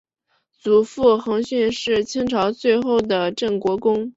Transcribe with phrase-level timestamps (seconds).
[0.59, 4.09] 祖父恒煦是清朝最后的镇国公。